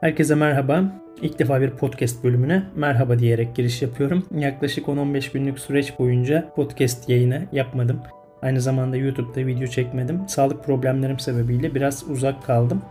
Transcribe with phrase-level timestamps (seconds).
[0.00, 0.84] Herkese merhaba.
[1.22, 4.26] İlk defa bir podcast bölümüne merhaba diyerek giriş yapıyorum.
[4.38, 8.00] Yaklaşık 10-15 günlük süreç boyunca podcast yayını yapmadım.
[8.42, 10.20] Aynı zamanda YouTube'da video çekmedim.
[10.28, 12.82] Sağlık problemlerim sebebiyle biraz uzak kaldım.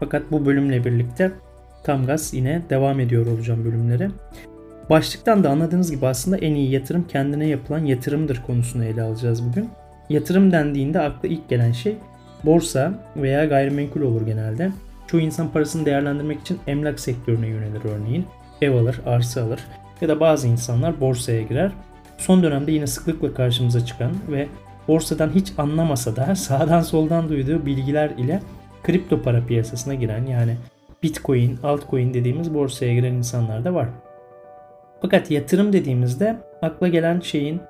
[0.00, 1.30] Fakat bu bölümle birlikte
[1.82, 4.08] tam gaz yine devam ediyor olacağım bölümleri.
[4.90, 9.68] Başlıktan da anladığınız gibi aslında en iyi yatırım kendine yapılan yatırımdır konusunu ele alacağız bugün.
[10.08, 11.96] Yatırım dendiğinde akla ilk gelen şey
[12.44, 14.70] borsa veya gayrimenkul olur genelde.
[15.06, 18.26] Çoğu insan parasını değerlendirmek için emlak sektörüne yönelir örneğin.
[18.62, 19.60] Ev alır, arsa alır
[20.00, 21.72] ya da bazı insanlar borsaya girer.
[22.18, 24.48] Son dönemde yine sıklıkla karşımıza çıkan ve
[24.88, 28.42] borsadan hiç anlamasa da sağdan soldan duyduğu bilgiler ile
[28.82, 30.56] kripto para piyasasına giren yani
[31.02, 33.88] Bitcoin, altcoin dediğimiz borsaya giren insanlar da var.
[35.02, 37.60] Fakat yatırım dediğimizde akla gelen şeyin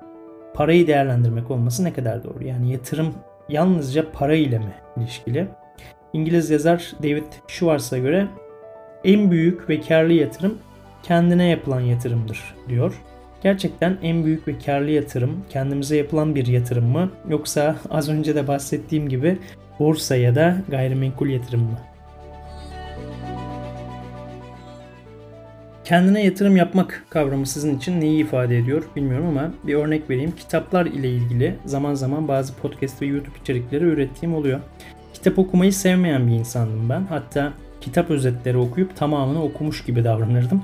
[0.53, 2.43] parayı değerlendirmek olması ne kadar doğru?
[2.43, 3.13] Yani yatırım
[3.49, 5.47] yalnızca para ile mi ilişkili?
[6.15, 8.27] İngiliz yazar David Schwartz'a göre
[9.03, 10.57] en büyük ve karlı yatırım
[11.03, 13.01] kendine yapılan yatırımdır diyor.
[13.43, 18.47] Gerçekten en büyük ve karlı yatırım kendimize yapılan bir yatırım mı yoksa az önce de
[18.47, 19.37] bahsettiğim gibi
[19.79, 21.79] borsa ya da gayrimenkul yatırım mı?
[25.83, 30.31] Kendine yatırım yapmak kavramı sizin için neyi ifade ediyor bilmiyorum ama bir örnek vereyim.
[30.31, 34.59] Kitaplar ile ilgili zaman zaman bazı podcast ve YouTube içerikleri ürettiğim oluyor.
[35.25, 37.05] Kitap okumayı sevmeyen bir insandım ben.
[37.09, 40.63] Hatta kitap özetleri okuyup tamamını okumuş gibi davranırdım.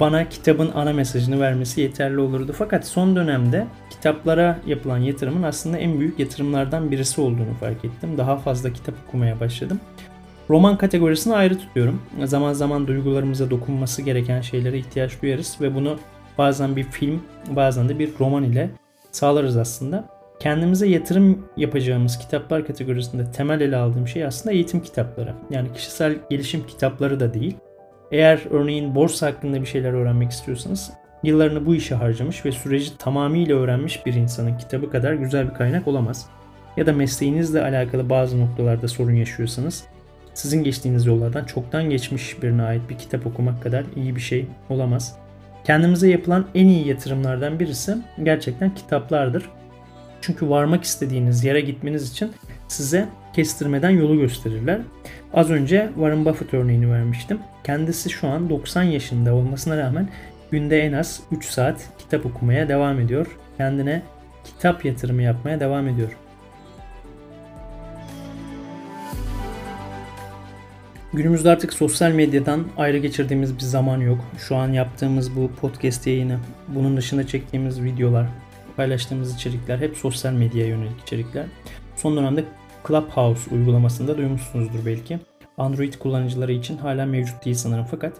[0.00, 2.54] Bana kitabın ana mesajını vermesi yeterli olurdu.
[2.58, 8.18] Fakat son dönemde kitaplara yapılan yatırımın aslında en büyük yatırımlardan birisi olduğunu fark ettim.
[8.18, 9.80] Daha fazla kitap okumaya başladım.
[10.50, 12.02] Roman kategorisini ayrı tutuyorum.
[12.24, 15.98] Zaman zaman duygularımıza dokunması gereken şeylere ihtiyaç duyarız ve bunu
[16.38, 18.70] bazen bir film, bazen de bir roman ile
[19.12, 20.21] sağlarız aslında.
[20.42, 25.34] Kendimize yatırım yapacağımız kitaplar kategorisinde temel ele aldığım şey aslında eğitim kitapları.
[25.50, 27.56] Yani kişisel gelişim kitapları da değil.
[28.12, 33.56] Eğer örneğin borsa hakkında bir şeyler öğrenmek istiyorsanız yıllarını bu işe harcamış ve süreci tamamıyla
[33.56, 36.28] öğrenmiş bir insanın kitabı kadar güzel bir kaynak olamaz.
[36.76, 39.84] Ya da mesleğinizle alakalı bazı noktalarda sorun yaşıyorsanız
[40.34, 45.16] sizin geçtiğiniz yollardan çoktan geçmiş birine ait bir kitap okumak kadar iyi bir şey olamaz.
[45.64, 49.48] Kendimize yapılan en iyi yatırımlardan birisi gerçekten kitaplardır.
[50.22, 52.32] Çünkü varmak istediğiniz yere gitmeniz için
[52.68, 54.80] size kestirmeden yolu gösterirler.
[55.34, 57.38] Az önce Warren Buffett örneğini vermiştim.
[57.64, 60.08] Kendisi şu an 90 yaşında olmasına rağmen
[60.50, 63.26] günde en az 3 saat kitap okumaya devam ediyor.
[63.56, 64.02] Kendine
[64.44, 66.16] kitap yatırımı yapmaya devam ediyor.
[71.14, 74.18] Günümüzde artık sosyal medyadan ayrı geçirdiğimiz bir zaman yok.
[74.38, 78.26] Şu an yaptığımız bu podcast yayını, bunun dışında çektiğimiz videolar,
[78.76, 81.46] paylaştığımız içerikler hep sosyal medyaya yönelik içerikler.
[81.96, 82.44] Son dönemde
[82.88, 85.18] Clubhouse uygulamasında duymuşsunuzdur belki.
[85.58, 88.12] Android kullanıcıları için hala mevcut değil sanırım fakat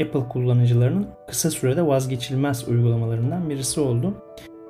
[0.00, 4.14] Apple kullanıcılarının kısa sürede vazgeçilmez uygulamalarından birisi oldu.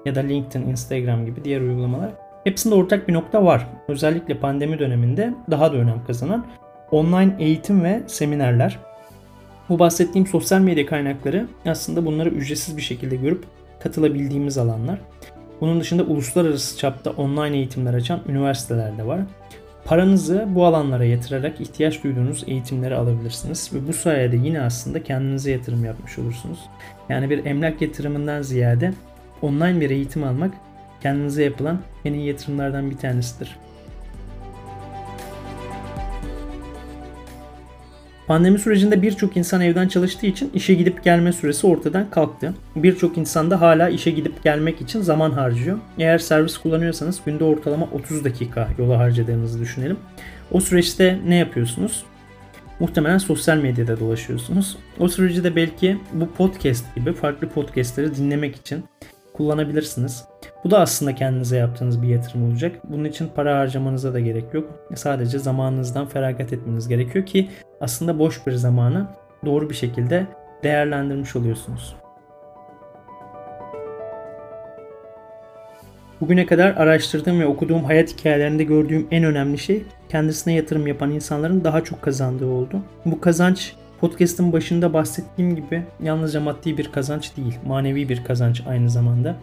[0.04, 2.10] Ya da LinkedIn, Instagram gibi diğer uygulamalar.
[2.44, 3.66] Hepsinde ortak bir nokta var.
[3.88, 6.46] Özellikle pandemi döneminde daha da önem kazanan
[6.90, 8.78] online eğitim ve seminerler.
[9.68, 13.44] Bu bahsettiğim sosyal medya kaynakları aslında bunları ücretsiz bir şekilde görüp
[13.80, 14.98] katılabildiğimiz alanlar.
[15.60, 19.20] Bunun dışında uluslararası çapta online eğitimler açan üniversiteler de var.
[19.84, 25.84] Paranızı bu alanlara yatırarak ihtiyaç duyduğunuz eğitimleri alabilirsiniz ve bu sayede yine aslında kendinize yatırım
[25.84, 26.58] yapmış olursunuz.
[27.08, 28.92] Yani bir emlak yatırımından ziyade
[29.42, 30.54] online bir eğitim almak
[31.02, 33.56] kendinize yapılan en iyi yatırımlardan bir tanesidir.
[38.26, 42.54] Pandemi sürecinde birçok insan evden çalıştığı için işe gidip gelme süresi ortadan kalktı.
[42.76, 45.78] Birçok insan da hala işe gidip gelmek için zaman harcıyor.
[45.98, 49.96] Eğer servis kullanıyorsanız günde ortalama 30 dakika yola harcadığınızı düşünelim.
[50.52, 52.04] O süreçte ne yapıyorsunuz?
[52.80, 54.76] Muhtemelen sosyal medyada dolaşıyorsunuz.
[54.98, 58.84] O süreci de belki bu podcast gibi farklı podcastleri dinlemek için
[59.32, 60.24] kullanabilirsiniz.
[60.64, 62.76] Bu da aslında kendinize yaptığınız bir yatırım olacak.
[62.84, 64.88] Bunun için para harcamanıza da gerek yok.
[64.94, 67.48] Sadece zamanınızdan feragat etmeniz gerekiyor ki
[67.80, 69.06] aslında boş bir zamanı
[69.44, 70.26] doğru bir şekilde
[70.62, 71.96] değerlendirmiş oluyorsunuz.
[76.20, 81.64] Bugüne kadar araştırdığım ve okuduğum hayat hikayelerinde gördüğüm en önemli şey kendisine yatırım yapan insanların
[81.64, 82.80] daha çok kazandığı oldu.
[83.04, 88.90] Bu kazanç podcast'ın başında bahsettiğim gibi yalnızca maddi bir kazanç değil, manevi bir kazanç aynı
[88.90, 89.36] zamanda.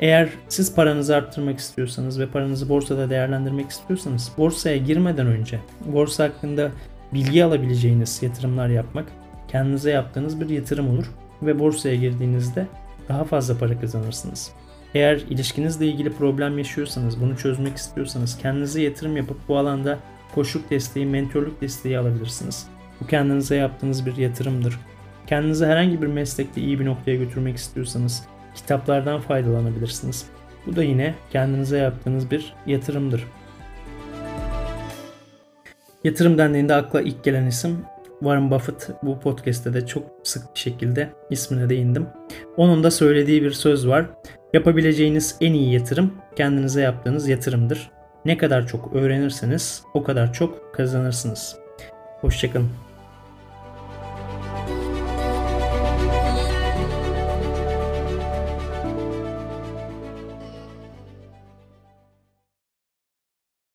[0.00, 6.70] Eğer siz paranızı arttırmak istiyorsanız ve paranızı borsada değerlendirmek istiyorsanız borsaya girmeden önce borsa hakkında
[7.14, 9.06] bilgi alabileceğiniz yatırımlar yapmak
[9.48, 11.10] kendinize yaptığınız bir yatırım olur
[11.42, 12.66] ve borsaya girdiğinizde
[13.08, 14.50] daha fazla para kazanırsınız.
[14.94, 19.98] Eğer ilişkinizle ilgili problem yaşıyorsanız, bunu çözmek istiyorsanız kendinize yatırım yapıp bu alanda
[20.34, 22.66] koşuk desteği, mentorluk desteği alabilirsiniz.
[23.00, 24.78] Bu kendinize yaptığınız bir yatırımdır.
[25.26, 28.24] Kendinizi herhangi bir meslekte iyi bir noktaya götürmek istiyorsanız
[28.54, 30.26] kitaplardan faydalanabilirsiniz.
[30.66, 33.26] Bu da yine kendinize yaptığınız bir yatırımdır.
[36.04, 37.84] Yatırım dendiğinde akla ilk gelen isim
[38.18, 38.90] Warren Buffett.
[39.02, 42.06] Bu podcast'te de çok sık bir şekilde ismine değindim.
[42.56, 44.06] Onun da söylediği bir söz var.
[44.54, 47.90] Yapabileceğiniz en iyi yatırım kendinize yaptığınız yatırımdır.
[48.24, 51.56] Ne kadar çok öğrenirseniz o kadar çok kazanırsınız.
[52.20, 52.70] Hoşçakalın.